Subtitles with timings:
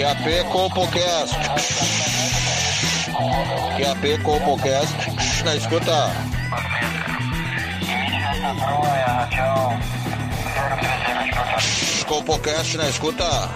[0.00, 1.34] QAP Compocast.
[3.76, 4.94] QAP Compocast.
[5.44, 6.10] Na escuta.
[12.06, 13.50] Compocast na escuta.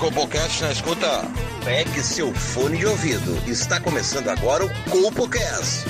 [0.00, 1.28] Compocast na escuta.
[1.62, 3.38] Pegue seu fone de ouvido.
[3.46, 5.84] Está começando agora o Compocast.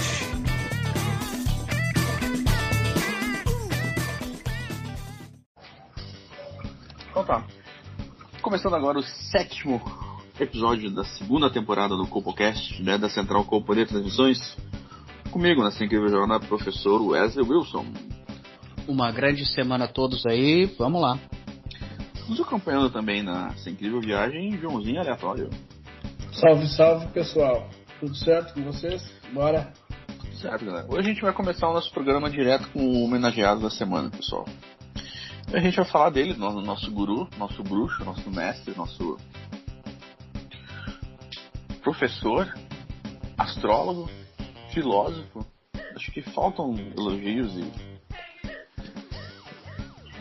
[8.44, 9.80] Começando agora o sétimo
[10.38, 14.38] episódio da segunda temporada do Copocast, né, da Central Copa de Transmissões.
[15.30, 17.86] Comigo nessa incrível jornada, professor Wesley Wilson.
[18.86, 21.18] Uma grande semana a todos aí, vamos lá.
[22.28, 25.48] Nos acompanhando também nessa incrível viagem, Joãozinho Aleatório.
[26.34, 27.66] Salve, salve pessoal.
[27.98, 29.10] Tudo certo com vocês?
[29.32, 29.72] Bora.
[30.20, 30.86] Tudo certo, galera.
[30.86, 34.44] Hoje a gente vai começar o nosso programa direto com o homenageado da semana, pessoal.
[35.52, 39.18] A gente vai falar dele, nosso, nosso guru, nosso bruxo, nosso mestre, nosso
[41.82, 42.52] professor,
[43.36, 44.10] astrólogo,
[44.72, 45.46] filósofo.
[45.94, 47.94] Acho que faltam elogios e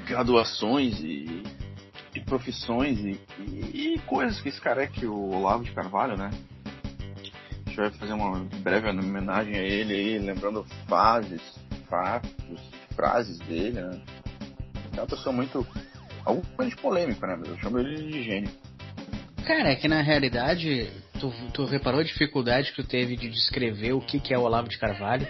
[0.05, 1.43] graduações e,
[2.13, 6.15] e profissões e, e, e, coisas que esse cara é que o Olavo de Carvalho,
[6.15, 6.29] né?
[7.65, 11.41] A gente vai fazer uma breve homenagem a ele aí, lembrando fases,
[11.89, 12.61] fatos,
[12.95, 14.01] frases dele, né?
[14.95, 15.65] É uma pessoa muito.
[16.55, 17.35] Coisa de polêmico, né?
[17.37, 18.49] Mas eu chamo ele de gênio.
[19.45, 23.93] Cara, é que na realidade, tu, tu reparou a dificuldade que tu teve de descrever
[23.93, 25.27] o que, que é o Olavo de Carvalho?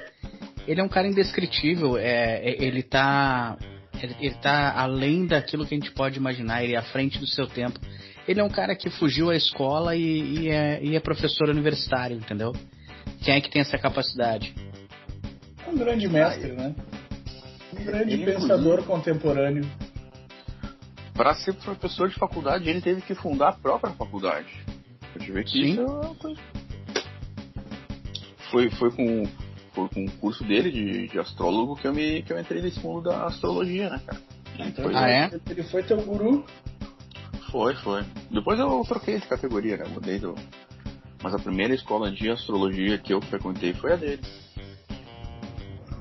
[0.68, 3.58] Ele é um cara indescritível, é, é ele tá.
[4.02, 7.26] Ele, ele tá além daquilo que a gente pode imaginar, ele é à frente do
[7.26, 7.80] seu tempo.
[8.28, 12.16] Ele é um cara que fugiu à escola e, e, é, e é professor universitário,
[12.16, 12.54] entendeu?
[13.22, 14.54] Quem é que tem essa capacidade?
[15.68, 16.76] Um grande mestre, né?
[17.84, 19.70] Um grande ele, pensador contemporâneo.
[21.14, 24.52] Para ser professor de faculdade, ele teve que fundar a própria faculdade.
[25.14, 25.72] Pode ver que Sim.
[25.74, 26.42] isso é uma coisa.
[28.50, 29.24] Foi, foi com
[29.74, 32.80] foi com o curso dele de, de astrólogo que eu, me, que eu entrei nesse
[32.80, 34.22] mundo da astrologia, né, cara?
[34.60, 35.32] Então, ah, é?
[35.50, 36.46] Ele foi teu guru?
[37.50, 38.04] Foi, foi.
[38.32, 39.86] Depois eu troquei de categoria, né?
[39.88, 40.36] Mudei do.
[41.24, 44.22] Mas a primeira escola de astrologia que eu frequentei foi a dele.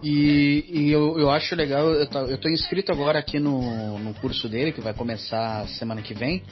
[0.02, 4.12] E, e eu, eu acho legal, eu tô, eu tô inscrito agora aqui no, no
[4.14, 6.42] curso dele, que vai começar semana que vem,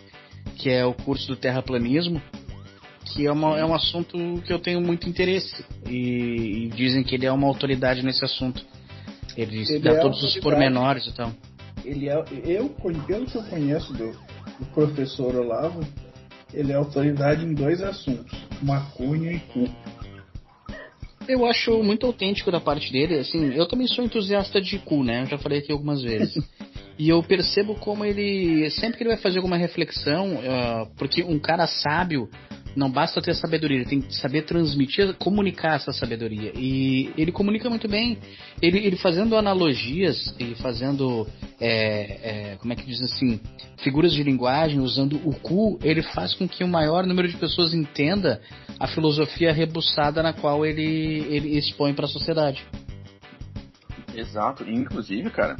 [0.56, 2.22] que é o curso do terraplanismo,
[3.04, 4.16] que é, uma, é um assunto
[4.46, 5.64] que eu tenho muito interesse.
[5.86, 8.64] E, e dizem que ele é uma autoridade nesse assunto.
[9.36, 11.32] Ele, ele dá é todos os pormenores e tal.
[11.84, 15.80] Ele é, eu, pelo que eu conheço do, do professor Olavo,
[16.52, 19.68] ele é autoridade em dois assuntos: macunha e cu.
[21.30, 23.20] Eu acho muito autêntico da parte dele.
[23.20, 25.22] Assim, eu também sou entusiasta de cu, né?
[25.22, 26.34] Eu já falei aqui algumas vezes.
[26.98, 31.38] e eu percebo como ele, sempre que ele vai fazer alguma reflexão, uh, porque um
[31.38, 32.28] cara sábio
[32.76, 36.53] não basta ter sabedoria, ele tem que saber transmitir, comunicar essa sabedoria.
[36.56, 38.19] E ele comunica muito bem.
[38.60, 41.26] Ele, ele fazendo analogias e fazendo,
[41.60, 43.41] é, é, como é que diz assim,
[43.78, 47.75] figuras de linguagem, usando o cu, ele faz com que o maior número de pessoas
[47.75, 48.41] entenda
[48.78, 52.64] a filosofia rebuçada na qual ele, ele expõe para a sociedade.
[54.14, 54.69] Exato.
[54.69, 55.56] Inclusive, cara,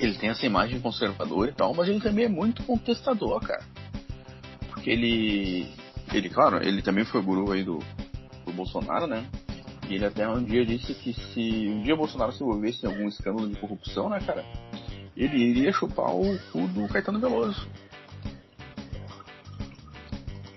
[0.00, 3.71] ele tem essa imagem conservadora e tal, mas ele também é muito contestador, cara
[4.82, 5.68] porque ele,
[6.12, 7.78] ele, claro, ele também foi guru aí do,
[8.44, 9.24] do Bolsonaro, né?
[9.88, 12.88] E ele até um dia disse que se um dia o Bolsonaro se envolvesse em
[12.88, 14.44] algum escândalo de corrupção, né, cara,
[15.16, 17.64] ele iria chupar o cu do Caetano Veloso.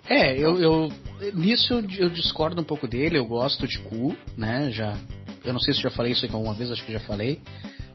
[0.09, 0.90] É, eu, eu
[1.35, 4.72] nisso eu discordo um pouco dele, eu gosto de cu, né?
[4.72, 4.97] Já,
[5.44, 7.41] eu não sei se já falei isso aqui alguma vez, acho que já falei.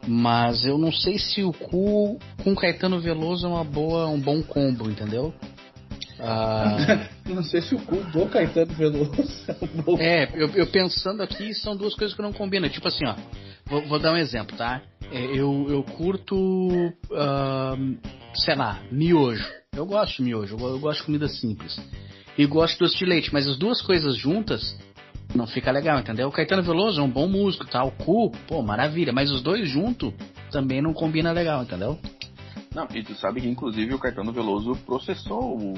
[0.07, 4.43] Mas eu não sei se o cu com Caetano Veloso é uma boa, um bom
[4.43, 5.35] combo, entendeu?
[6.23, 9.21] Ah, não sei se o cu do Caetano Veloso
[9.99, 12.69] é, eu, eu, pensando aqui, são duas coisas que não combinam.
[12.69, 13.15] Tipo assim, ó,
[13.67, 14.83] vou, vou dar um exemplo, tá?
[15.11, 17.99] É, eu, eu curto, uh,
[18.35, 19.45] sei lá, miojo.
[19.75, 21.81] Eu gosto de miojo, eu, eu gosto de comida simples.
[22.37, 24.77] E gosto de doce de leite, mas as duas coisas juntas
[25.35, 26.29] não fica legal, entendeu?
[26.29, 27.85] O Caetano Veloso é um bom músico, tá?
[27.85, 30.13] O cu, pô, maravilha, mas os dois juntos
[30.51, 31.99] também não combina legal, entendeu?
[32.75, 35.75] Não, e tu sabe que inclusive o Caetano Veloso processou o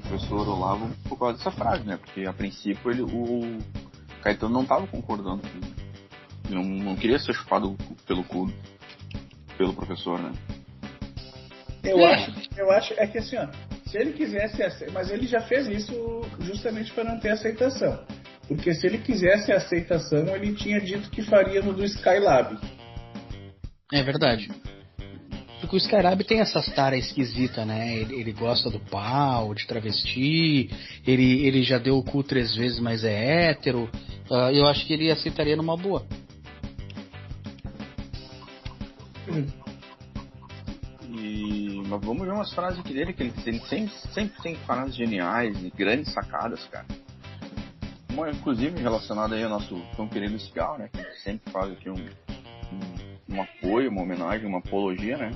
[0.00, 1.98] professor Olavo por causa dessa frase, né?
[1.98, 3.58] Porque a princípio ele, o
[4.22, 5.82] Caetano não estava concordando com
[6.52, 7.76] não, não queria ser chupado
[8.06, 8.52] pelo cu
[9.56, 10.32] pelo professor, né?
[11.84, 12.14] Eu é.
[12.14, 13.48] acho, eu acho, é que assim, ó,
[13.86, 18.04] se ele quisesse, mas ele já fez isso justamente para não ter aceitação.
[18.48, 22.58] Porque se ele quisesse aceitação, ele tinha dito que faria no do Skylab.
[23.92, 24.50] É verdade.
[25.62, 27.96] Porque o Skylab tem essas taras esquisita, né?
[27.96, 30.68] Ele, ele, gosta do pau, de travesti,
[31.06, 33.88] ele, ele já deu o cu três vezes, mas é hétero.
[34.28, 36.04] Uh, eu acho que ele aceitaria numa boa.
[41.08, 45.56] E, mas vamos ver umas frases aqui dele, que ele, sempre, sempre tem frases geniais
[45.62, 46.86] e grandes sacadas, cara.
[48.10, 50.90] Uma, inclusive relacionada aí ao nosso tão querido Cigal, né?
[50.92, 55.30] Que sempre faz aqui um, um, um apoio, uma homenagem, uma apologia, né?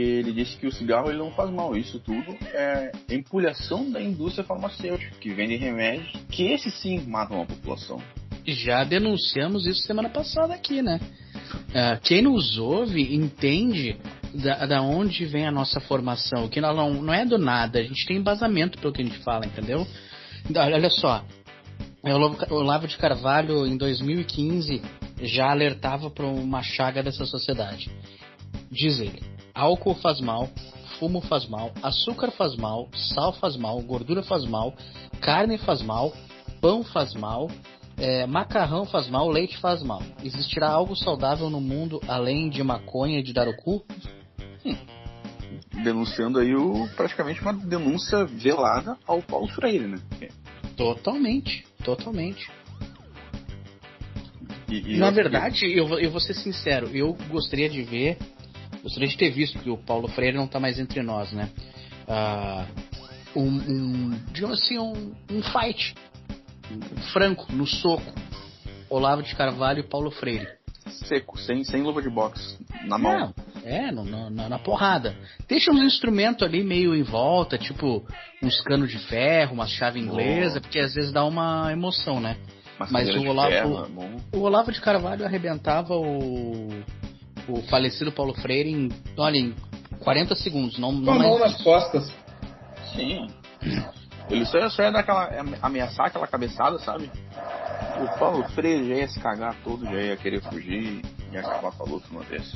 [0.00, 1.76] Porque ele disse que o cigarro ele não faz mal.
[1.76, 7.46] Isso tudo é empulhação da indústria farmacêutica, que vende remédios que esses sim matam a
[7.46, 8.00] população.
[8.46, 10.98] Já denunciamos isso semana passada aqui, né?
[11.70, 13.96] Uh, quem nos ouve entende
[14.34, 18.06] da, da, onde vem a nossa formação, que não, não, é do nada, a gente
[18.06, 19.86] tem embasamento pelo que a gente fala, entendeu?
[20.56, 21.24] Olha só,
[22.02, 24.80] o Olavo de Carvalho, em 2015,
[25.20, 27.90] já alertava para uma chaga dessa sociedade.
[28.70, 30.48] Diz ele: álcool faz mal,
[30.98, 34.74] fumo faz mal, açúcar faz mal, sal faz mal, gordura faz mal,
[35.20, 36.12] carne faz mal,
[36.60, 37.48] pão faz mal,
[37.96, 40.02] é, macarrão faz mal, leite faz mal.
[40.22, 43.84] Existirá algo saudável no mundo além de maconha e de dar o cu?
[44.64, 44.76] Hum.
[45.82, 49.98] Denunciando aí o, praticamente uma denúncia velada ao Paulo Freire, né?
[50.76, 52.50] Totalmente, totalmente.
[54.68, 58.18] E, e Na verdade, eu, eu vou ser sincero, eu gostaria de ver
[58.82, 61.50] Gostaria de ter visto que o Paulo Freire não está mais entre nós, né?
[62.08, 65.94] Uh, um, um, digamos assim, um, um fight
[66.70, 68.12] um franco, no soco.
[68.88, 70.48] Olavo de Carvalho e Paulo Freire.
[70.86, 73.32] Seco, sem, sem luva de boxe, na mão.
[73.64, 75.14] é, no, no, na, na, porrada.
[75.46, 78.04] Deixa uns instrumentos ali meio em volta, tipo
[78.42, 80.60] uns canos de ferro, uma chave inglesa, oh.
[80.60, 82.36] porque às vezes dá uma emoção, né?
[82.90, 86.68] Mas o Olavo, ferro, o, o Olavo de Carvalho arrebentava o
[87.48, 89.54] o falecido Paulo Freire em, olha, em
[90.00, 90.78] 40 segundos.
[90.78, 92.12] Não, não Com a mão nas costas.
[92.94, 93.26] Sim.
[94.30, 95.28] Ele só ia, só ia dar aquela,
[95.60, 97.10] ameaçar aquela cabeçada, sabe?
[98.02, 101.02] O Paulo Freire já ia se cagar todo, já ia querer fugir
[101.32, 102.52] e acabar com a luta uma vez.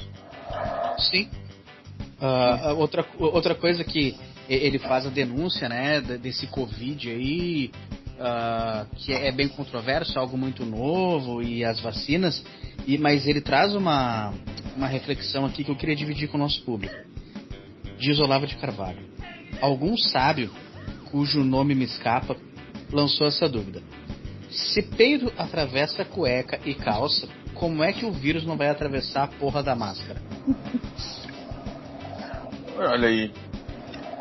[0.98, 1.28] Sim.
[2.20, 4.16] Uh, outra, outra coisa que
[4.48, 7.70] ele faz a denúncia, né, desse Covid aí,
[8.18, 12.44] uh, que é bem controverso, algo muito novo, e as vacinas,
[12.86, 14.32] e, mas ele traz uma,
[14.76, 16.94] uma reflexão aqui que eu queria dividir com o nosso público.
[17.98, 19.06] Diz Olavo de Carvalho:
[19.60, 20.50] Algum sábio,
[21.10, 22.36] cujo nome me escapa,
[22.92, 23.82] lançou essa dúvida.
[24.50, 29.28] Se peido atravessa cueca e calça, como é que o vírus não vai atravessar a
[29.28, 30.20] porra da máscara?
[32.76, 33.32] Olha aí.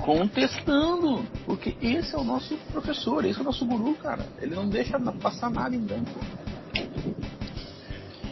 [0.04, 1.26] Contestando.
[1.46, 4.26] Porque esse é o nosso professor, esse é o nosso guru, cara.
[4.42, 6.20] Ele não deixa passar nada em branco.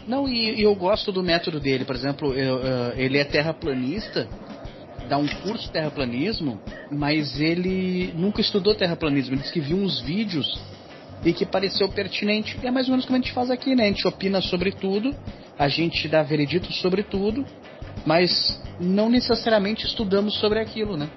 [0.06, 1.86] Não, e, eu gosto do método dele.
[1.86, 2.60] Por exemplo, eu,
[2.94, 4.28] ele é terraplanista,
[5.08, 6.60] dá um curso de terraplanismo,
[6.90, 9.34] mas ele nunca estudou terraplanismo.
[9.34, 10.60] Ele disse que viu uns vídeos
[11.24, 12.58] e que pareceu pertinente.
[12.62, 13.84] É mais ou menos como a gente faz aqui, né?
[13.84, 15.14] A gente opina sobre tudo,
[15.58, 17.46] a gente dá veredito sobre tudo,
[18.04, 21.08] mas não necessariamente estudamos sobre aquilo, né?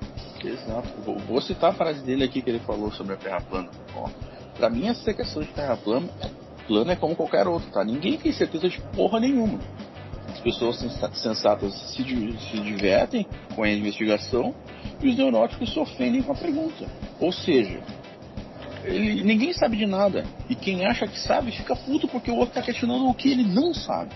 [0.46, 0.90] Exato.
[1.06, 3.70] Vou, vou citar a frase dele aqui que ele falou sobre a Terra plana.
[3.96, 4.10] Ó,
[4.58, 6.10] pra mim, essa questão de Terra plana
[6.68, 7.84] plano é como qualquer outro, tá?
[7.84, 9.60] Ninguém tem certeza de porra nenhuma.
[10.30, 10.78] As pessoas
[11.14, 14.54] sensatas se, se divertem com a investigação
[15.02, 16.86] e os neuróticos se ofendem com a pergunta.
[17.20, 17.82] Ou seja,
[18.84, 20.26] ele, ninguém sabe de nada.
[20.50, 23.44] E quem acha que sabe fica puto porque o outro tá questionando o que ele
[23.44, 24.12] não sabe.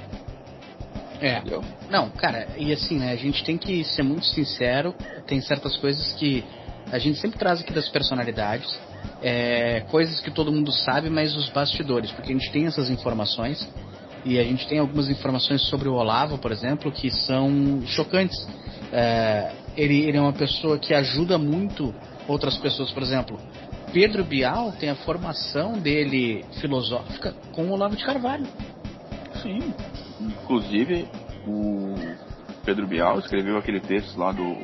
[1.22, 1.40] É.
[1.40, 1.64] Entendeu?
[1.90, 4.96] Não, cara, e assim, né, a gente tem que ser muito sincero,
[5.28, 6.44] tem certas coisas que
[6.92, 8.80] a gente sempre traz aqui das personalidades,
[9.22, 13.68] é, coisas que todo mundo sabe, mas os bastidores, porque a gente tem essas informações
[14.26, 18.48] e a gente tem algumas informações sobre o Olavo, por exemplo, que são chocantes.
[18.92, 21.94] É, ele, ele é uma pessoa que ajuda muito
[22.28, 23.40] outras pessoas, por exemplo.
[23.92, 28.48] Pedro Bial tem a formação dele filosófica com o Olavo de Carvalho.
[29.42, 29.74] Sim,
[30.20, 31.08] inclusive
[31.48, 31.96] o
[32.66, 34.58] Pedro Bial escreveu aquele texto lá do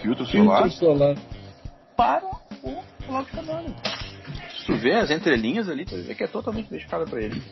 [0.00, 1.16] filtro solar, filtro solar.
[1.96, 2.24] para
[2.62, 3.74] o Olavo de Carvalho.
[4.58, 7.42] Se tu vê as entrelinhas ali, tu vê que é totalmente dedicada para ele.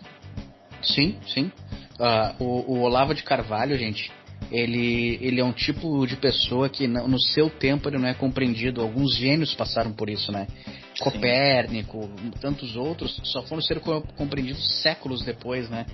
[0.83, 1.53] Sim, sim.
[1.99, 4.11] Uh, o, o, Olavo de Carvalho, gente,
[4.51, 8.81] ele, ele é um tipo de pessoa que no seu tempo ele não é compreendido.
[8.81, 10.47] Alguns gênios passaram por isso, né?
[10.95, 11.05] Sim.
[11.05, 13.81] Copérnico, tantos outros, só foram ser
[14.17, 15.87] compreendidos séculos depois, né?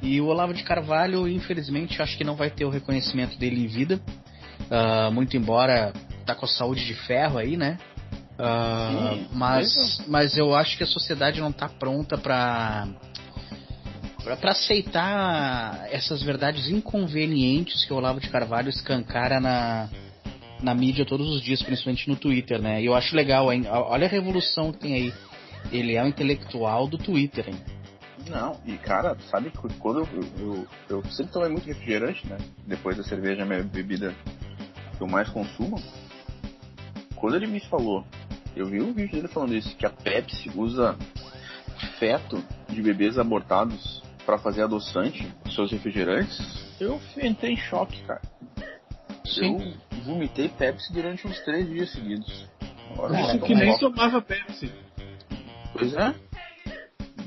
[0.00, 3.66] E o Olavo de Carvalho, infelizmente, acho que não vai ter o reconhecimento dele em
[3.66, 4.00] vida.
[4.70, 5.92] Uh, muito embora
[6.24, 7.78] tá com a saúde de ferro aí, né?
[8.38, 12.86] Uh, mas, mas eu acho que a sociedade não está pronta para
[14.36, 19.88] para aceitar essas verdades inconvenientes que o Olavo de Carvalho escancara na,
[20.62, 22.82] na mídia todos os dias, principalmente no Twitter, né?
[22.82, 23.64] E eu acho legal, hein?
[23.68, 25.14] Olha a revolução que tem aí.
[25.72, 27.56] Ele é o intelectual do Twitter, hein?
[28.28, 30.08] Não, e cara, sabe que quando eu,
[30.38, 32.38] eu, eu, sempre tomei muito refrigerante, né?
[32.66, 34.14] Depois da cerveja, a minha bebida
[34.96, 35.82] que eu mais consumo.
[37.16, 38.04] Quando ele me falou,
[38.54, 40.96] eu vi um vídeo dele falando isso, que a Pepsi usa
[41.98, 46.38] feto de bebês abortados para fazer adoçante seus refrigerantes,
[46.80, 48.20] eu entrei em choque, cara.
[49.24, 49.74] Sim.
[49.90, 52.46] Eu vomitei Pepsi durante uns três dias seguidos.
[52.92, 54.72] Agora Isso que nem tomava Pepsi.
[55.72, 56.14] Pois é.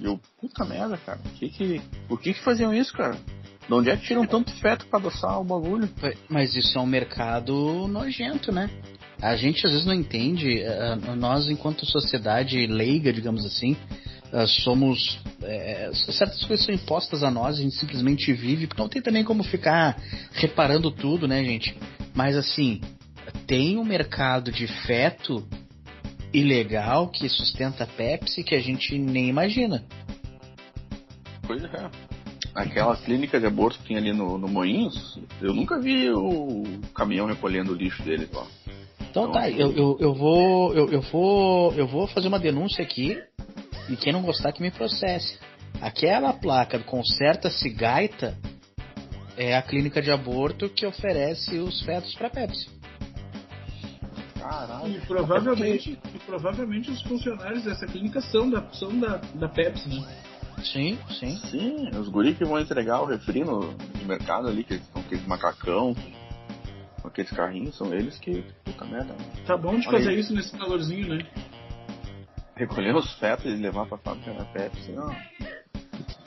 [0.02, 1.20] Eu, puta merda, cara.
[1.38, 3.18] Que que, por que que faziam isso, cara?
[3.68, 5.88] De onde é que tiram tanto feto para adoçar o bagulho?
[6.28, 8.70] Mas isso é um mercado nojento, né?
[9.22, 13.78] A gente às vezes não entende, eh, nós enquanto sociedade leiga, digamos assim,
[14.34, 15.20] eh, somos.
[15.44, 19.24] É, certas coisas são impostas a nós, a gente simplesmente vive, porque não tem também
[19.24, 19.96] como ficar
[20.34, 21.78] reparando tudo, né, gente?
[22.16, 22.82] Mas assim,
[23.46, 25.48] tem um mercado de feto
[26.34, 29.84] ilegal que sustenta a Pepsi que a gente nem imagina.
[31.46, 31.90] Pois é.
[32.54, 37.26] Aquela clínica de aborto que tem ali no, no Moinhos, eu nunca vi o caminhão
[37.26, 38.46] recolhendo o lixo deles lá.
[39.12, 40.74] Então, então tá, eu, eu, eu, vou.
[40.74, 41.74] Eu, eu, vou.
[41.74, 43.18] Eu vou fazer uma denúncia aqui.
[43.90, 45.38] E quem não gostar que me processe.
[45.82, 48.38] Aquela placa do Conserta-se Gaita
[49.36, 52.70] é a clínica de aborto que oferece os fetos para Pepsi.
[54.42, 54.88] Caralho.
[54.88, 60.24] E provavelmente, e provavelmente os funcionários dessa clínica são da, são da, da Pepsi, né?
[60.64, 61.38] Sim, sim.
[61.50, 65.26] Sim, os guris que vão entregar o refri no, no mercado ali, que estão aqueles
[65.26, 65.96] macacão,
[67.02, 68.44] com aqueles carrinhos, são eles que.
[68.64, 69.16] Puta merda.
[69.46, 70.20] Tá bom de Olha fazer aí.
[70.20, 71.26] isso nesse calorzinho, né?
[72.56, 75.10] Recolher os fetos e levar pra fábrica da Pepsi, não.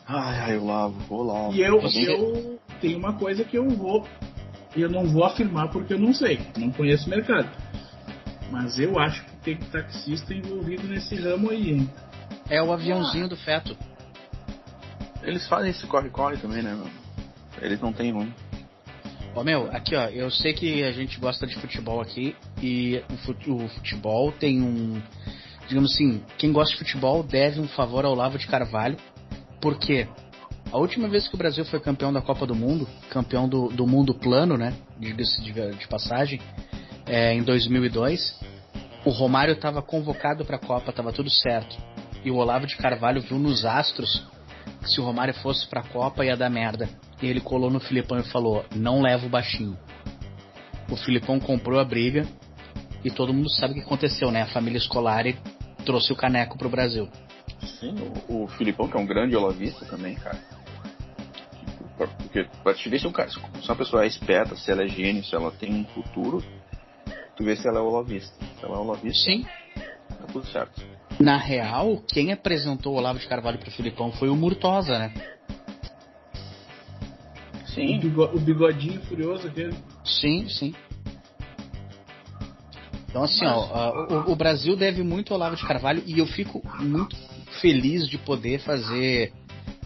[0.06, 1.50] Ai, ai, eu lavo, vou lá.
[1.50, 4.06] E eu, eu tenho uma coisa que eu vou.
[4.76, 7.48] Eu não vou afirmar porque eu não sei, não conheço o mercado.
[8.54, 11.90] Mas eu acho que tem taxista envolvido nesse ramo aí, hein?
[12.48, 13.28] É o aviãozinho ah.
[13.28, 13.76] do feto.
[15.24, 16.88] Eles fazem esse corre-corre também, né, meu?
[17.60, 18.32] Eles não têm ruim.
[19.34, 23.16] Ó, meu, aqui ó, eu sei que a gente gosta de futebol aqui e o
[23.66, 25.02] futebol tem um.
[25.66, 28.96] Digamos assim, quem gosta de futebol deve um favor ao Lavo de Carvalho,
[29.60, 30.06] porque
[30.70, 33.84] a última vez que o Brasil foi campeão da Copa do Mundo, campeão do, do
[33.84, 34.72] mundo plano, né?
[34.96, 36.40] De, de, de passagem,
[37.06, 38.40] é, em 2002,
[39.04, 41.76] o Romário estava convocado para a Copa, estava tudo certo.
[42.24, 44.26] E o Olavo de Carvalho viu nos astros
[44.80, 46.88] que se o Romário fosse para a Copa ia dar merda.
[47.20, 49.78] E ele colou no Filipão e falou: Não leva o baixinho.
[50.90, 52.26] O Filipão comprou a briga
[53.04, 54.42] e todo mundo sabe o que aconteceu, né?
[54.42, 55.24] A família escolar
[55.84, 57.08] trouxe o caneco pro Brasil.
[57.80, 57.94] Sim,
[58.28, 60.38] o, o Filipão, que é um grande olavista também, cara.
[61.96, 64.88] Porque pra te ver se, um cara, se uma pessoa é esperta, se ela é
[64.88, 66.42] gênio, se ela tem um futuro,
[67.36, 68.34] tu vê se ela é olavista.
[68.58, 69.46] Se ela é olavista, Sim.
[69.74, 70.82] tá tudo certo.
[71.18, 75.12] Na real, quem apresentou o Olavo de Carvalho pro Filipão foi o Murtosa, né?
[77.66, 77.98] Sim.
[77.98, 79.74] O, bigodinho furioso aquele.
[80.04, 80.74] Sim, sim.
[83.08, 83.70] Então assim, Mas...
[83.70, 87.16] ó, o, o, Brasil deve muito ao Olavo de Carvalho e eu fico muito
[87.60, 89.32] feliz de poder fazer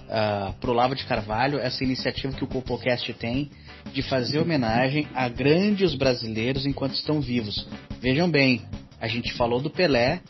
[0.09, 3.51] uh, pro Olavo de Carvalho essa iniciativa que o Copocast tem
[3.93, 7.67] de fazer homenagem a grandes brasileiros enquanto estão vivos.
[8.01, 8.63] Vejam bem,
[9.01, 10.21] a gente falou do Pelé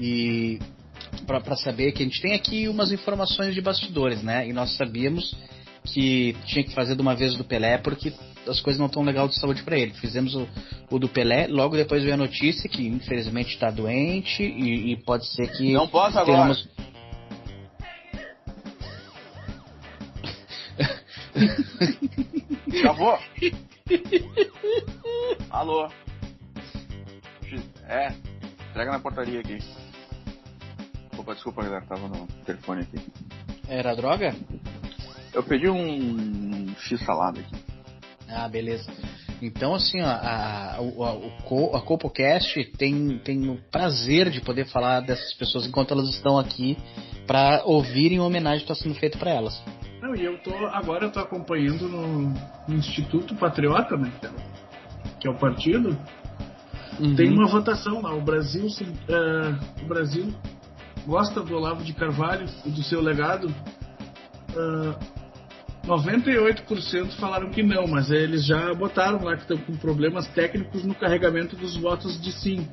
[0.00, 0.58] e
[1.26, 4.48] para saber que a gente tem aqui umas informações de bastidores, né?
[4.48, 5.36] E nós sabíamos
[5.84, 8.12] que tinha que fazer de uma vez do Pelé porque
[8.46, 9.92] as coisas não estão legal de saúde para ele.
[9.94, 10.46] Fizemos o,
[10.90, 15.26] o, do Pelé, logo depois veio a notícia que infelizmente está doente e, e, pode
[15.26, 16.68] ser que não posso tenhamos...
[22.80, 23.18] Acabou.
[25.50, 25.88] Alô.
[27.88, 28.12] É,
[28.70, 29.58] entrega na portaria aqui.
[31.16, 32.98] Opa, desculpa, galera, tava no telefone aqui.
[33.68, 34.34] Era droga?
[35.32, 37.54] Eu pedi um X salada aqui.
[38.28, 38.90] Ah, beleza.
[39.40, 45.00] Então, assim, ó, a, a, a, a CopoCast tem, tem o prazer de poder falar
[45.00, 46.76] dessas pessoas enquanto elas estão aqui
[47.26, 49.60] para ouvirem a homenagem que está sendo feita para elas.
[50.16, 52.34] E eu tô agora eu tô acompanhando no,
[52.66, 54.10] no Instituto Patriota, né,
[55.20, 55.96] que é o partido.
[56.98, 57.14] Uhum.
[57.14, 58.14] Tem uma votação lá.
[58.14, 60.32] O Brasil, uh, o Brasil
[61.06, 63.48] gosta do Olavo de Carvalho e do seu legado.
[64.54, 65.16] Uh,
[65.86, 70.94] 98% falaram que não, mas eles já botaram lá que estão com problemas técnicos no
[70.94, 72.66] carregamento dos votos de sim.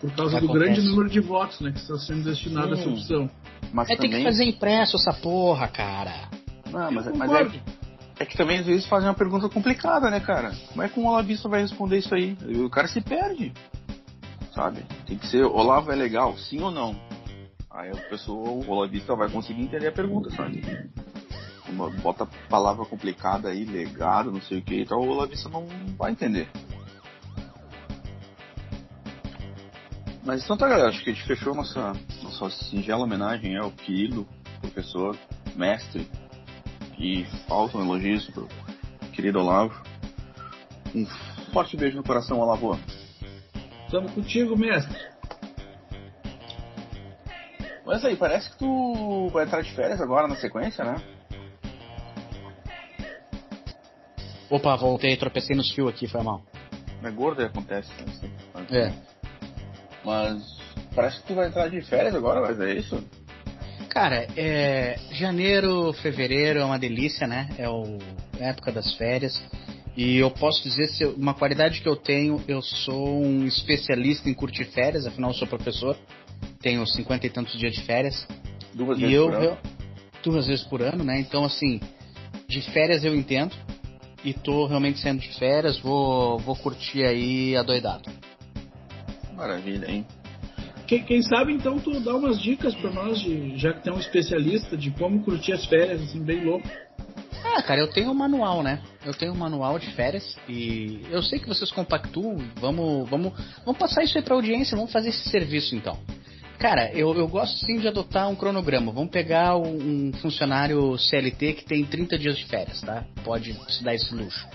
[0.00, 2.80] Por causa do grande número de votos né, que está sendo destinado sim.
[2.80, 3.30] a essa opção.
[3.72, 4.10] Mas é, também...
[4.10, 6.28] tem que fazer impresso essa porra, cara.
[6.74, 7.60] Não, mas, mas é,
[8.18, 10.52] é que também às vezes fazem uma pergunta complicada, né, cara?
[10.68, 12.36] Como é que um olavista vai responder isso aí?
[12.64, 13.52] O cara se perde,
[14.52, 14.84] sabe?
[15.06, 17.00] Tem que ser, Olavo é legal, sim ou não?
[17.70, 20.62] Aí a pessoa, o olavista vai conseguir entender a pergunta, sabe?
[21.68, 25.66] Uma, bota palavra complicada aí, legado, não sei o que, então o olavista não
[25.96, 26.48] vai entender.
[30.24, 34.26] Mas então tá, galera, acho que a gente fechou nossa, nossa singela homenagem ao querido
[34.60, 35.16] professor,
[35.54, 36.08] mestre,
[36.98, 38.48] e faltam elogios pro
[39.12, 39.74] querido Olavo.
[40.94, 41.06] Um
[41.52, 42.78] forte beijo no coração, Olavo.
[43.86, 44.98] Estamos contigo, mestre.
[47.86, 50.96] Mas aí, parece que tu vai entrar de férias agora na sequência, né?
[54.50, 56.42] Opa, voltei, tropecei nos fios aqui, foi mal.
[57.02, 57.90] É gordo e acontece.
[58.54, 58.66] Né?
[58.70, 58.92] É.
[60.04, 60.58] Mas
[60.94, 63.02] parece que tu vai entrar de férias agora, mas é isso?
[63.94, 67.48] Cara, é, janeiro, fevereiro é uma delícia, né?
[67.56, 67.96] É o,
[68.40, 69.40] a época das férias.
[69.96, 74.28] E eu posso dizer, se eu, uma qualidade que eu tenho, eu sou um especialista
[74.28, 75.96] em curtir férias, afinal eu sou professor,
[76.60, 78.26] tenho cinquenta e tantos dias de férias.
[78.74, 79.44] Duas e vezes eu, por ano?
[79.44, 79.58] eu-
[80.24, 81.20] duas vezes por ano, né?
[81.20, 81.78] Então, assim,
[82.48, 83.54] de férias eu entendo.
[84.24, 88.10] E tô realmente saindo de férias, vou, vou curtir aí adoidado.
[89.34, 90.04] Maravilha, hein?
[90.86, 93.98] Quem, quem sabe então tu dá umas dicas pra nós, de, já que tem um
[93.98, 96.68] especialista, de como curtir as férias, assim, bem louco.
[97.56, 98.80] Ah, cara, eu tenho um manual, né?
[99.04, 102.38] Eu tenho um manual de férias e eu sei que vocês compactuam.
[102.56, 103.32] Vamos, vamos,
[103.64, 105.98] vamos passar isso aí pra audiência, vamos fazer esse serviço então.
[106.58, 108.92] Cara, eu, eu gosto sim de adotar um cronograma.
[108.92, 113.04] Vamos pegar um, um funcionário CLT que tem 30 dias de férias, tá?
[113.22, 114.46] Pode se dar esse luxo.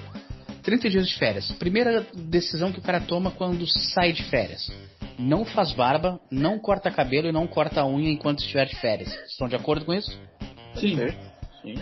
[0.63, 1.51] 30 dias de férias.
[1.53, 4.71] Primeira decisão que o cara toma quando sai de férias.
[5.19, 9.13] Não faz barba, não corta cabelo e não corta unha enquanto estiver de férias.
[9.29, 10.17] Estão de acordo com isso?
[10.75, 10.95] Sim.
[11.61, 11.75] Sim.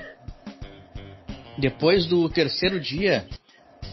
[1.55, 3.27] Depois do terceiro dia,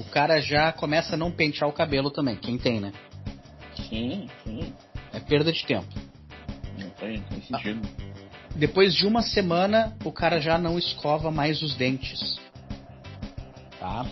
[0.00, 2.36] o cara já começa a não pentear o cabelo também.
[2.36, 2.90] Quem tem, né?
[3.88, 4.72] Sim, sim.
[5.12, 5.92] É perda de tempo.
[6.78, 7.86] Não tem, tem sentido.
[8.56, 12.40] Depois de uma semana, o cara já não escova mais os dentes.
[13.78, 14.06] Tá?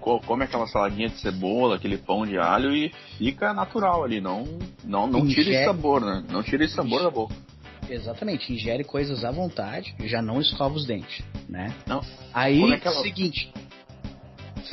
[0.00, 4.20] Co- Come aquela saladinha de cebola, aquele pão de alho e fica natural ali.
[4.20, 4.44] Não,
[4.84, 6.24] não, não tira Ingere- esse sabor, né?
[6.30, 7.34] Não tira esse sabor da boca.
[7.88, 8.52] Exatamente.
[8.52, 11.74] Ingere coisas à vontade e já não escova os dentes, né?
[11.86, 12.00] Não.
[12.32, 13.52] Aí, é que ela- seguinte.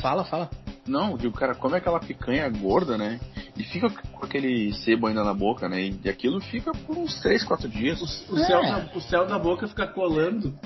[0.00, 0.48] Fala, fala.
[0.86, 3.20] Não, o cara come aquela picanha gorda, né?
[3.56, 5.90] E fica com aquele sebo ainda na boca, né?
[6.02, 8.00] E aquilo fica por uns 3, 4 dias.
[8.30, 8.46] O, É.
[8.46, 8.60] céu
[8.94, 10.56] o céu da boca fica colando.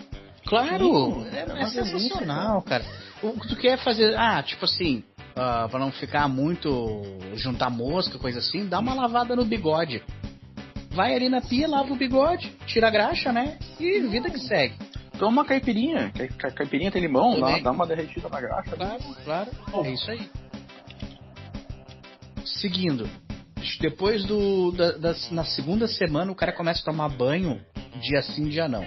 [0.52, 2.84] Claro, é, é é sensacional, cara.
[3.22, 5.02] O que tu quer fazer, ah, tipo assim,
[5.34, 7.00] ah, pra não ficar muito
[7.36, 10.02] juntar mosca, coisa assim, dá uma lavada no bigode.
[10.90, 13.56] Vai ali na pia, lava o bigode, tira a graxa, né?
[13.80, 14.74] E vida que segue.
[15.18, 16.10] Toma uma caipirinha.
[16.10, 18.76] que a caipirinha tem limão, dá, dá uma derretida na graxa.
[18.76, 19.50] Claro, claro,
[19.84, 20.28] é isso aí.
[22.44, 23.08] Seguindo,
[23.80, 27.58] depois do da, das- na segunda semana o cara começa a tomar banho
[28.00, 28.84] dia sim, dia não.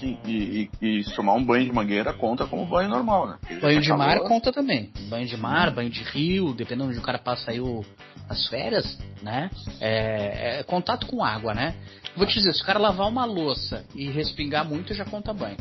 [0.00, 3.36] Sim, e, e, e se tomar um banho de mangueira conta como banho normal, né?
[3.40, 4.28] Porque Banho de mar calor.
[4.28, 4.92] conta também.
[5.08, 7.84] Banho de mar, banho de rio, dependendo onde o cara passa aí o-
[8.28, 9.50] as férias, né?
[9.80, 11.74] É, é contato com água, né?
[12.16, 15.56] Vou te dizer, se o cara lavar uma louça e respingar muito, já conta banho.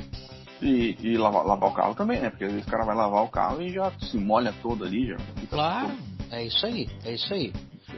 [0.62, 2.30] E, e lavar, lavar o carro também, né?
[2.30, 5.08] Porque às vezes o cara vai lavar o carro e já se molha todo ali,
[5.08, 5.18] já.
[5.50, 7.54] Claro, todo- é isso aí, é isso aí.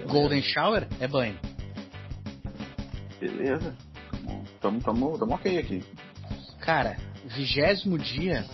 [0.07, 1.37] Golden shower é banho.
[3.19, 3.75] Beleza.
[4.61, 5.83] Tamo, tamo, tamo ok aqui.
[6.69, 8.45] Cara, vigésimo dia,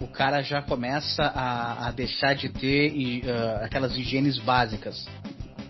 [0.00, 5.04] o cara já começa a, a deixar de ter ah, aquelas higienes básicas,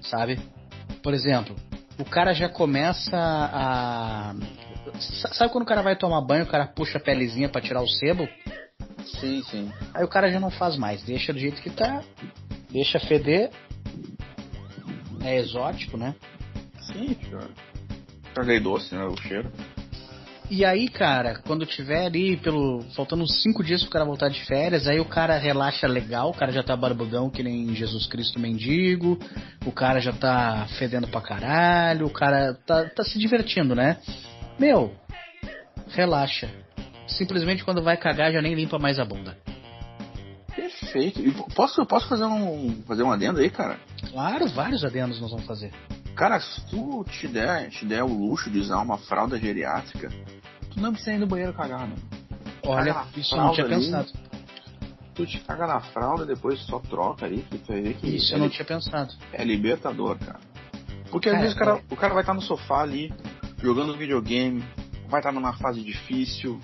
[0.02, 0.38] sabe?
[1.02, 1.56] Por exemplo,
[1.98, 4.34] o cara já começa a.
[5.00, 7.80] sa- Sabe quando o cara vai tomar banho, o cara puxa a pelezinha pra tirar
[7.80, 8.28] o sebo?
[9.18, 9.72] Sim, sim.
[9.94, 12.02] Aí o cara já não faz mais, deixa do jeito que tá,
[12.70, 13.48] deixa feder.
[15.24, 16.14] É exótico, né?
[16.82, 17.16] Sim.
[18.24, 19.02] Fica meio doce, né?
[19.06, 19.50] O cheiro.
[20.54, 24.44] E aí, cara, quando tiver ali, pelo faltando uns cinco dias pro cara voltar de
[24.44, 28.38] férias, aí o cara relaxa legal, o cara já tá barbudão que nem Jesus Cristo
[28.38, 29.18] mendigo,
[29.64, 33.96] o cara já tá fedendo pra caralho, o cara tá, tá se divertindo, né?
[34.58, 34.94] Meu,
[35.88, 36.50] relaxa.
[37.06, 39.34] Simplesmente quando vai cagar já nem limpa mais a bunda.
[40.54, 41.18] Perfeito.
[41.18, 43.78] E posso, posso fazer um fazer um adendo aí, cara?
[44.10, 45.72] Claro, vários adendos nós vamos fazer.
[46.14, 50.08] Cara, se tu te der, te der o luxo de usar uma fralda geriátrica,
[50.70, 51.96] tu não precisa ir no banheiro cagar, mano.
[52.64, 53.74] Olha, Ah, isso eu não tinha ali.
[53.76, 54.12] pensado.
[55.14, 58.32] Tu te caga na fralda, depois só troca aí, que tu vai ver que Isso
[58.32, 59.12] é, eu não tinha pensado.
[59.32, 60.40] é libertador, cara.
[61.10, 61.82] Porque às Cara, vezes o cara, é.
[61.90, 63.12] o cara vai estar no sofá ali,
[63.60, 64.64] jogando videogame,
[65.08, 66.58] vai estar numa fase difícil.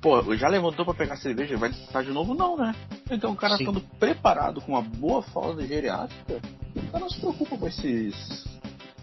[0.00, 2.34] Pô, já levantou para pegar cerveja, vai estar de novo?
[2.34, 2.74] Não, né?
[3.10, 3.62] Então o cara Sim.
[3.64, 6.40] estando preparado com uma boa fralda geriátrica,
[6.74, 8.44] o cara não se preocupa com esses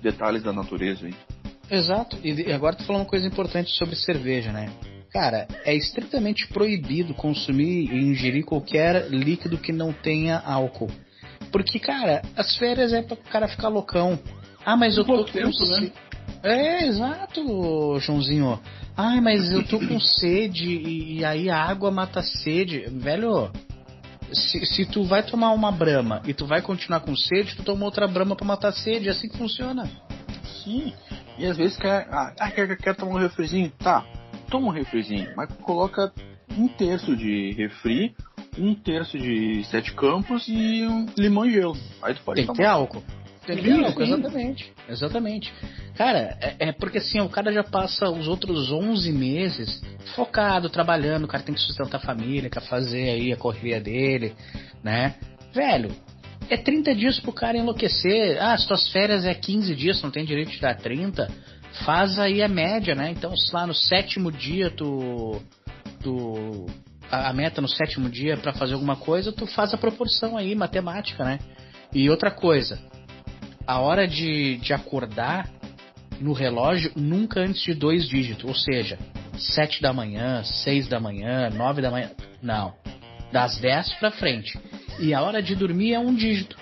[0.04, 1.16] detalhes da natureza, hein?
[1.72, 2.18] Exato.
[2.24, 4.70] E agora tu falou uma coisa importante sobre cerveja, né?
[5.12, 10.90] Cara, é estritamente proibido consumir e ingerir qualquer líquido que não tenha álcool.
[11.52, 14.20] Porque, cara, as férias é para o cara ficar loucão.
[14.66, 15.92] Ah, mas eu tô com tempo, se- né?
[16.42, 18.60] É, exato, Joãozinho.
[18.98, 22.86] Ai, mas eu tô com sede e, e aí a água mata a sede.
[22.90, 23.52] Velho,
[24.34, 27.86] se, se tu vai tomar uma brama e tu vai continuar com sede, tu toma
[27.86, 29.08] outra brama pra matar sede.
[29.08, 29.90] É assim que funciona.
[30.64, 30.94] Sim.
[31.38, 33.72] E às vezes quer, ah, ah, quer, quer tomar um refrizinho?
[33.80, 34.06] Tá,
[34.50, 36.12] toma um refrizinho, mas coloca
[36.58, 38.16] um terço de refri,
[38.58, 41.76] um terço de sete campos e um limão e gelo.
[42.02, 42.58] Aí tu pode Tem tomar.
[42.58, 43.04] que ter álcool,
[43.94, 44.04] sim.
[44.04, 44.74] exatamente.
[44.90, 45.54] Exatamente.
[45.96, 49.82] Cara, é, é porque assim, o cara já passa os outros 11 meses
[50.16, 54.34] focado, trabalhando, o cara tem que sustentar a família, quer fazer aí a correria dele,
[54.84, 55.16] né?
[55.54, 55.92] Velho,
[56.50, 58.42] é 30 dias pro cara enlouquecer.
[58.42, 61.30] Ah, as tuas férias é 15 dias, não tem direito de dar 30.
[61.86, 63.12] Faz aí a média, né?
[63.12, 65.42] Então, se lá no sétimo dia tu.
[66.02, 66.66] tu
[67.10, 70.56] a, a meta no sétimo dia pra fazer alguma coisa, tu faz a proporção aí,
[70.56, 71.40] matemática, né?
[71.94, 72.80] E outra coisa,
[73.66, 75.50] a hora de, de acordar
[76.20, 78.98] no relógio nunca antes de dois dígitos, ou seja,
[79.38, 82.74] sete da manhã, seis da manhã, nove da manhã, não,
[83.32, 84.60] das 10 pra frente.
[85.00, 86.58] E a hora de dormir é um dígito.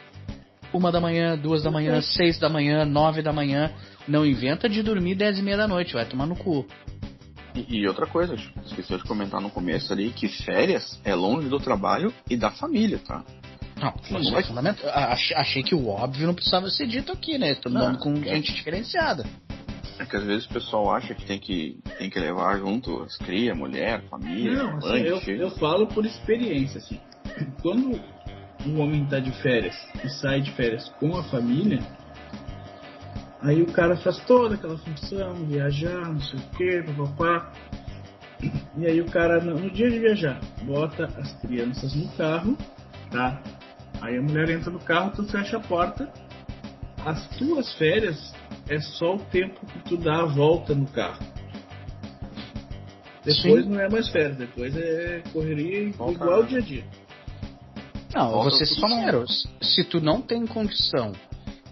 [0.73, 3.71] Uma da manhã, duas da manhã, seis da manhã, nove da manhã.
[4.07, 6.65] Não inventa de dormir dez e meia da noite, vai tomar no cu.
[7.53, 8.35] E, e outra coisa,
[8.65, 12.99] esqueci de comentar no começo ali, que férias é longe do trabalho e da família,
[12.99, 13.23] tá?
[13.81, 14.89] Não, Sim, é fundamental.
[14.93, 17.55] Ach- Achei que o óbvio não precisava ser dito aqui, né?
[17.55, 18.35] Tô Não, dando com é.
[18.35, 19.25] gente diferenciada.
[19.97, 23.17] É que às vezes o pessoal acha que tem que, tem que levar junto as
[23.17, 25.41] cria, mulher, família, Não, assim, mãe, eu, filho.
[25.43, 26.99] eu falo por experiência, assim.
[27.61, 27.99] Quando
[28.65, 31.79] o homem tá de férias e sai de férias com a família,
[33.41, 37.51] aí o cara faz toda aquela função, viajar, não sei o que, papapá.
[38.77, 42.57] E aí o cara, no dia de viajar, bota as crianças no carro,
[43.11, 43.39] tá?
[44.01, 46.11] Aí a mulher entra no carro, tu fecha a porta.
[47.05, 48.33] As tuas férias
[48.67, 51.23] é só o tempo que tu dá a volta no carro.
[53.23, 53.69] Depois Sim.
[53.69, 56.83] não é mais férias, depois é correria Volta, igual ao dia a dia.
[58.13, 59.25] Não, Volta ser só não-.
[59.61, 61.13] Se tu não tem condição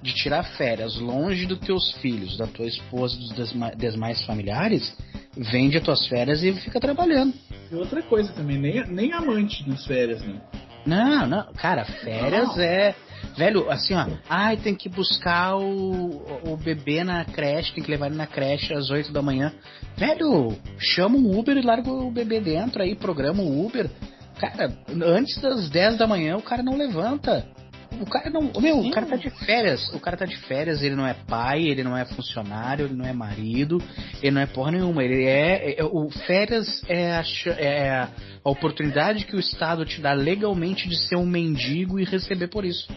[0.01, 4.95] de tirar férias longe dos teus filhos, da tua esposa, dos demais familiares,
[5.35, 7.33] vende as tuas férias e fica trabalhando.
[7.71, 10.39] E outra coisa também, nem, nem amante nas férias, né?
[10.89, 12.63] Não, não, cara, férias Não.
[12.63, 12.95] é.
[13.37, 14.05] Velho, assim, ó.
[14.27, 18.73] Ai, tem que buscar o, o bebê na creche, tem que levar ele na creche
[18.73, 19.53] às 8 da manhã.
[19.95, 23.89] Velho, chama um Uber e larga o bebê dentro aí, programa o Uber.
[24.39, 24.73] Cara,
[25.03, 27.45] antes das 10 da manhã o cara não levanta.
[27.99, 28.51] O cara não.
[28.61, 29.93] Meu, o cara tá de férias.
[29.93, 33.05] O cara tá de férias, ele não é pai, ele não é funcionário, ele não
[33.05, 33.81] é marido,
[34.21, 35.03] ele não é porra nenhuma.
[35.03, 35.79] Ele é.
[35.79, 37.23] é- o férias é a,
[37.57, 37.89] é
[38.43, 42.63] a oportunidade que o Estado te dá legalmente de ser um mendigo e receber por
[42.63, 42.87] isso.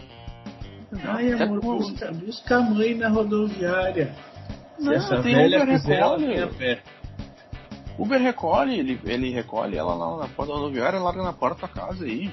[1.05, 4.13] Ai, amor, busca, busca a mãe na rodoviária.
[4.77, 6.47] Se Não, essa tem velha Uber quiser, recolhe.
[6.57, 6.83] pé.
[7.97, 11.67] Uber recolhe, ele, ele recolhe ela lá na porta da rodoviária, larga na porta da
[11.67, 12.31] tua casa aí.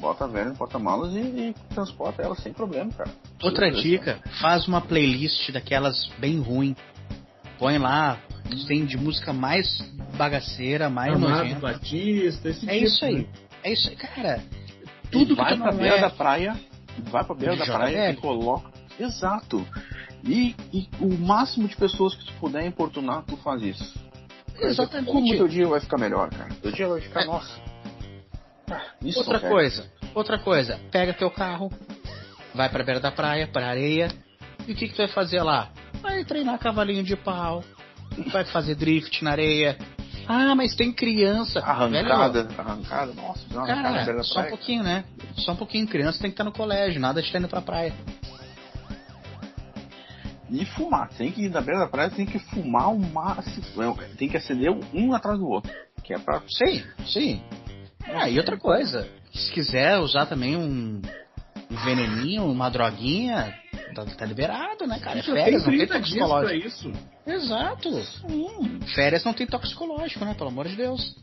[0.00, 3.10] Bota a velha no porta-malas e, e transporta ela sem problema, cara.
[3.42, 6.76] Outra dica, faz uma playlist daquelas bem ruim.
[7.58, 8.18] Põe lá,
[8.68, 9.66] tem de música mais
[10.16, 11.60] bagaceira, mais Amado nojenta.
[11.60, 13.14] Batista, esse É tipo, isso aí.
[13.18, 13.26] né?
[13.64, 14.42] É isso aí, cara.
[15.04, 16.00] E Tudo que vai tu pra não beira é...
[16.00, 16.60] da praia,
[17.10, 18.18] vai pra beira da praia velho.
[18.18, 18.70] e coloca.
[19.00, 19.66] Exato.
[20.24, 23.94] E, e o máximo de pessoas que tu puder importunar, tu faz isso.
[24.58, 25.12] Exatamente.
[25.12, 26.50] Como teu dia vai ficar melhor, cara?
[26.62, 27.26] Teu dia vai ficar, É.
[27.26, 27.65] nossa.
[29.02, 31.70] Isso Outra coisa, outra coisa, pega teu carro,
[32.54, 34.08] vai pra beira da praia, pra areia,
[34.66, 35.70] e o que, que tu vai fazer lá?
[36.00, 37.62] Vai treinar cavalinho de pau,
[38.32, 39.76] vai fazer drift na areia.
[40.28, 41.60] Ah, mas tem criança.
[41.60, 45.04] Arrancada, Velho, arrancada, nossa, arrancada cara, da só um pouquinho, né?
[45.36, 45.86] Só um pouquinho.
[45.86, 47.94] Criança tem que estar no colégio, nada de estar indo pra praia.
[50.50, 53.96] E fumar, tem que ir na beira da praia, tem que fumar o máximo.
[54.16, 55.72] Tem que acender um atrás do outro.
[56.02, 56.42] Que é pra.
[56.48, 57.42] Sim, sim.
[58.14, 61.00] Ah, e outra coisa, se quiser usar também um
[61.68, 63.52] um veneninho, uma droguinha,
[63.94, 65.18] tá, tá liberado, né, cara?
[65.18, 66.66] É férias, não tem tem 30 dias pra toxicológico.
[66.68, 66.92] isso.
[67.26, 67.88] Exato.
[68.30, 70.34] Hum, férias não tem toxicológico, né?
[70.34, 71.16] Pelo amor de Deus.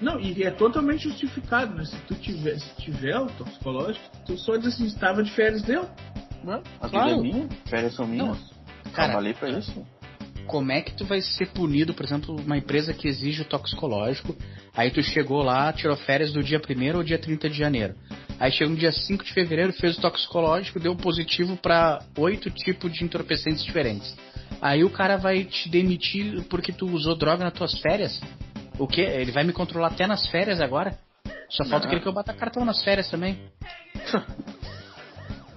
[0.00, 1.84] Não, e é totalmente justificado, né?
[1.84, 5.88] Se tu tiver, se tiver o toxicológico, tu só diz assim, estava de férias, deu.
[6.44, 7.08] Não, a Claro.
[7.08, 8.38] vida é minha, férias são minhas.
[8.92, 9.86] Cara, Trabalhei pra isso.
[10.46, 14.36] Como é que tu vai ser punido, por exemplo, uma empresa que exige o toxicológico,
[14.74, 17.94] aí tu chegou lá, tirou férias do dia 1 ou dia 30 de janeiro.
[18.38, 22.92] Aí chegou no dia 5 de fevereiro, fez o toxicológico, deu positivo para oito tipos
[22.92, 24.16] de entorpecentes diferentes.
[24.60, 28.20] Aí o cara vai te demitir porque tu usou droga nas tuas férias?
[28.78, 29.02] O quê?
[29.02, 30.98] Ele vai me controlar até nas férias agora?
[31.48, 33.38] Só falta querer que eu bata cartão nas férias também.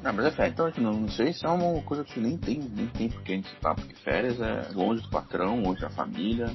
[0.06, 2.60] Não, mas é férias, então não, não sei se é uma coisa que nem tem,
[2.60, 6.46] nem tem porque a gente tá, porque férias é longe do patrão, longe da família.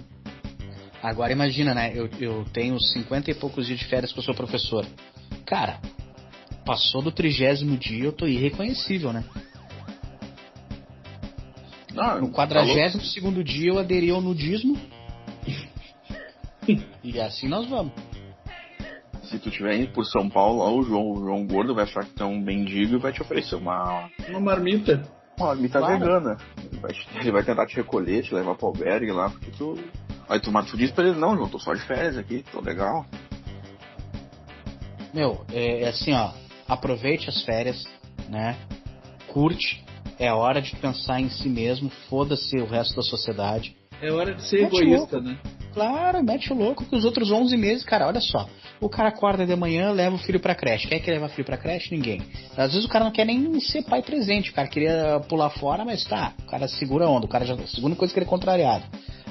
[1.02, 1.90] Agora imagina, né?
[1.92, 4.86] Eu, eu tenho 50 e poucos dias de férias que eu sou professor.
[5.44, 5.80] Cara,
[6.64, 9.24] passou do trigésimo dia, eu tô irreconhecível, né?
[11.92, 14.78] Não, No quadragésimo segundo dia eu aderi ao nudismo.
[17.02, 17.92] e assim nós vamos.
[19.30, 22.04] Se tu tiver indo por São Paulo, lá, o João, o João Gordo vai achar
[22.04, 25.02] que tu é um mendigo e vai te oferecer uma, Uma marmita.
[25.38, 25.98] uma marmita Claro.
[26.00, 26.36] vegana.
[26.58, 29.78] Ele vai, te- ele vai tentar te recolher, te levar pro albergue lá, porque tu.
[30.28, 32.60] Aí tu, mas tu diz pra ele, não, João, tô só de férias aqui, tô
[32.60, 33.06] legal.
[35.14, 36.32] Meu, é, é assim, ó.
[36.68, 37.84] Aproveite as férias,
[38.28, 38.56] né?
[39.28, 39.84] Curte.
[40.18, 41.90] É hora de pensar em si mesmo.
[42.08, 43.76] Foda-se o resto da sociedade.
[44.02, 45.38] É hora de ser egoísta, né?
[45.72, 48.48] Claro, mete o louco que os outros 11 meses, cara, olha só.
[48.80, 50.88] O cara acorda de manhã, leva o filho pra creche.
[50.88, 51.94] Quer que leva o filho pra creche?
[51.94, 52.22] Ninguém.
[52.56, 54.50] Às vezes o cara não quer nem ser pai presente.
[54.50, 56.32] O cara queria pular fora, mas tá.
[56.42, 57.26] O cara segura onda.
[57.26, 57.56] O cara já.
[57.66, 58.84] Segunda coisa que ele é contrariado.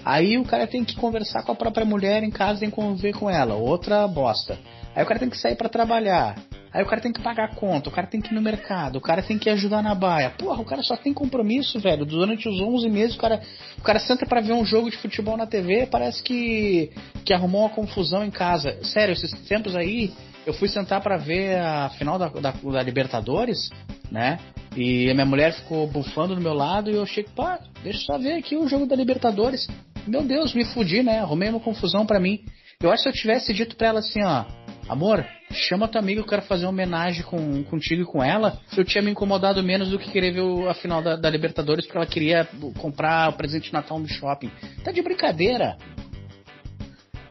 [0.06, 3.14] Aí o cara tem que conversar com a própria mulher em casa, tem que conviver
[3.14, 3.56] com ela.
[3.56, 4.58] Outra bosta.
[4.96, 6.36] Aí o cara tem que sair pra trabalhar.
[6.72, 8.98] Aí o cara tem que pagar a conta, o cara tem que ir no mercado,
[8.98, 10.30] o cara tem que ajudar na baia.
[10.30, 12.06] Porra, o cara só tem compromisso, velho.
[12.06, 13.42] Durante os 11 meses o cara,
[13.78, 16.92] o cara senta pra ver um jogo de futebol na TV, parece que,
[17.26, 18.78] que arrumou uma confusão em casa.
[18.84, 20.12] Sério, esses tempos aí,
[20.46, 23.70] eu fui sentar pra ver a final da, da, da Libertadores,
[24.12, 24.40] né?
[24.76, 28.00] E a minha mulher ficou bufando do meu lado e eu achei que, pá, deixa
[28.00, 29.68] eu só ver aqui o jogo da Libertadores.
[30.08, 31.20] Meu Deus, me fudi, né?
[31.20, 32.44] Arrumei uma confusão pra mim.
[32.82, 34.46] Eu acho que se eu tivesse dito pra ela assim, ó,
[34.90, 38.84] amor, chama tua amiga, eu quero fazer uma homenagem com, contigo e com ela, eu
[38.84, 42.08] tinha me incomodado menos do que querer ver a final da, da Libertadores porque ela
[42.08, 42.48] queria
[42.80, 44.52] comprar o presente de Natal no shopping.
[44.84, 45.78] Tá de brincadeira.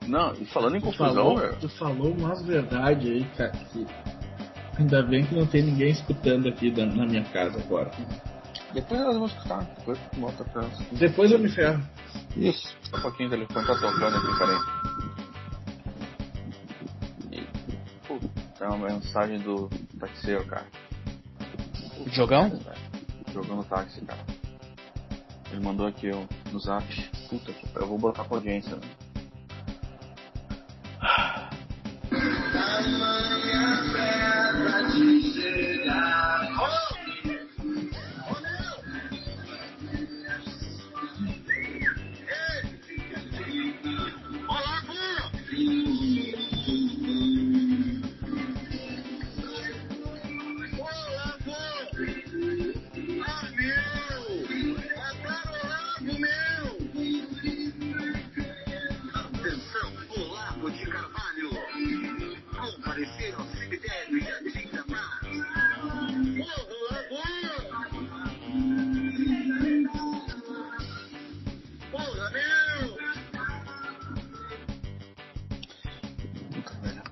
[0.06, 1.56] Não, e falando em Tu confusão, falou, velho.
[1.60, 3.52] tu falou umas verdades aí, cara.
[3.72, 3.86] Que
[4.78, 7.90] ainda bem que não tem ninguém escutando aqui da- na minha casa agora.
[8.72, 10.62] Depois nós vamos escutar, depois tu volta pra.
[10.92, 11.82] Depois eu me ferro.
[12.36, 12.74] Isso.
[12.94, 15.27] Um pouquinho o telefone tá tocando aqui, peraí.
[18.58, 19.68] Tem uma mensagem do
[19.98, 20.66] taxeiro, cara.
[22.08, 22.50] Jogão?
[23.32, 24.20] Jogando táxi, cara.
[25.50, 26.84] Ele mandou aqui ó, no zap.
[27.28, 28.82] Puta, eu vou botar pra audiência, né?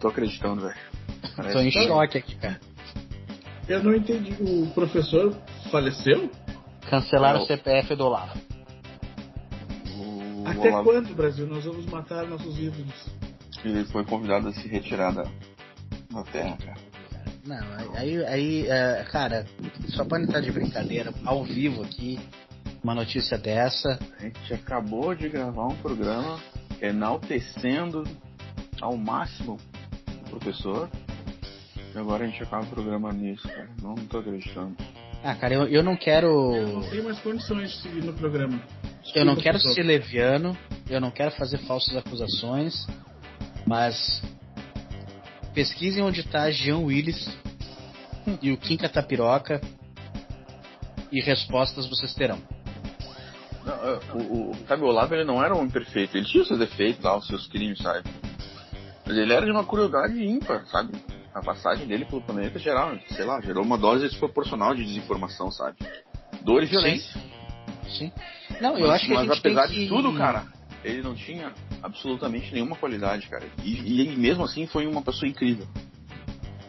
[0.06, 0.76] Tô acreditando, velho.
[1.52, 2.60] Tô em que- choque aqui, cara.
[3.68, 4.36] Eu não entendi.
[4.40, 5.34] O professor
[5.70, 6.30] faleceu?
[6.88, 7.44] Cancelaram Não.
[7.44, 8.38] o CPF do Olavo.
[9.96, 11.44] O Até Olavo- quando, Brasil?
[11.48, 12.94] Nós vamos matar nossos ídolos.
[13.64, 15.24] Ele foi convidado a se retirar da,
[16.12, 16.76] da terra, cara.
[17.44, 19.44] Não, aí, aí é, cara,
[19.88, 22.18] só pode estar de brincadeira, ao vivo aqui,
[22.82, 23.98] uma notícia dessa.
[24.20, 26.38] A gente acabou de gravar um programa
[26.80, 28.04] enaltecendo
[28.80, 29.58] ao máximo
[30.30, 30.88] professor.
[31.94, 33.68] E agora a gente acaba o programa nisso, cara.
[33.82, 34.76] Não, não tô acreditando.
[35.24, 36.54] Ah, cara, eu, eu não quero.
[36.54, 38.60] Eu não tenho mais condições de seguir no programa.
[39.14, 39.74] Eu não Desculpa, quero professor.
[39.74, 40.56] ser leviano,
[40.88, 42.86] eu não quero fazer falsas acusações,
[43.66, 44.22] mas
[45.54, 47.28] pesquisem onde está Jean Willis
[48.42, 49.60] e o Kim Catapiroca
[51.10, 52.38] e respostas vocês terão.
[53.64, 56.16] Não, o, o, sabe, o Olavo ele não era um homem perfeito.
[56.16, 58.08] Ele tinha os seus defeitos lá, os seus crimes, sabe?
[59.06, 60.92] Mas ele era de uma crueldade ímpar, sabe?
[61.32, 65.76] A passagem dele pelo planeta geral, sei lá, gerou uma dose desproporcional de desinformação, sabe?
[66.42, 67.20] Dor e violência.
[67.88, 68.10] Sim.
[68.60, 69.88] Não, eu mas, acho que a mas gente apesar tem de que...
[69.88, 70.46] tudo, cara,
[70.82, 73.44] ele não tinha absolutamente nenhuma qualidade, cara.
[73.62, 75.66] E, e ele mesmo assim foi uma pessoa incrível.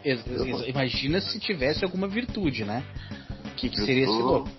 [0.03, 2.83] Ex- ex- Imagina se tivesse alguma virtude, né?
[3.55, 4.49] que, que seria tô- esse louco?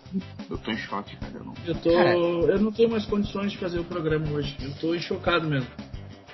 [0.51, 1.33] Eu tô em choque, cara.
[1.35, 1.93] Eu não, Eu tô.
[1.93, 2.11] Cara.
[2.17, 4.57] Eu não tenho mais condições de fazer o programa hoje.
[4.61, 5.69] Eu tô chocado mesmo.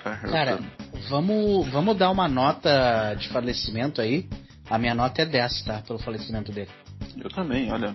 [0.03, 4.29] cara, eu Cara, tô- vamos, vamos dar uma nota de falecimento aí.
[4.69, 5.83] A minha nota é 10, tá?
[5.87, 6.71] Pelo falecimento dele.
[7.23, 7.95] Eu também, olha.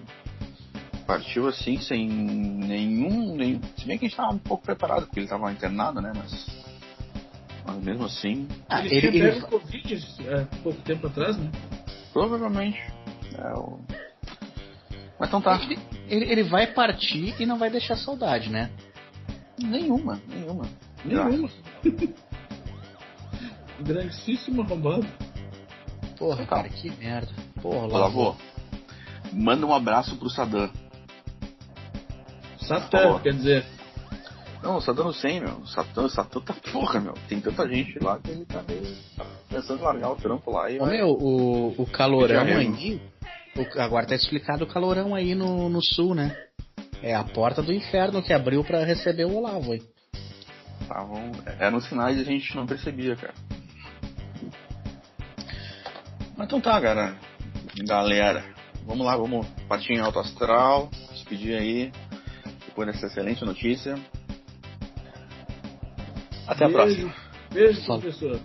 [1.05, 3.61] Partiu assim, sem nenhum, nenhum.
[3.75, 6.11] Se bem que a gente tava um pouco preparado, porque ele tava internado, né?
[6.15, 6.47] Mas.
[7.65, 11.51] Mas mesmo assim, Ah, ele, ele, tinha ele, Covid é, pouco tempo atrás, né?
[12.13, 12.79] provavelmente.
[13.37, 13.79] É o.
[15.19, 15.59] Mas então tá.
[16.07, 18.69] ele, ele vai partir e não vai deixar saudade, né?
[19.61, 20.65] Nenhuma, nenhuma.
[21.03, 21.49] Nenhuma.
[23.93, 25.07] Grandíssimo arrombado.
[26.17, 26.55] Porra, Tá.
[26.57, 27.31] cara, que merda.
[27.59, 28.35] Porra, Lavô.
[29.33, 30.69] Manda um abraço pro Sadam.
[32.67, 33.65] Satã, quer dizer.
[34.61, 35.55] Não, o Sadam Hussein, meu.
[35.59, 37.13] O Satã, o Satã tá porra, meu.
[37.27, 38.81] Tem tanta gente lá que ele tá meio.
[39.17, 40.97] tá pensando em largar o trampo lá e Ô, vai.
[40.97, 43.01] meu, o, o calorão Já aí.
[43.57, 46.35] o- agora tá explicado o calorão aí no, no sul, né?
[47.01, 49.81] É a porta do inferno que abriu pra receber o Olavo aí.
[50.87, 51.31] Tavam.
[51.59, 53.33] Eram sinais e a gente não percebia, cara.
[56.39, 57.17] Mas então tá, cara.
[57.85, 58.45] Galera.
[58.85, 60.89] Vamos lá, vamos partir em alto astral.
[61.11, 61.91] Despedir aí.
[62.65, 63.99] Depois dessa excelente notícia.
[66.47, 66.73] Até a Beijo.
[66.73, 67.13] próxima.
[67.51, 68.39] Beijo, professor.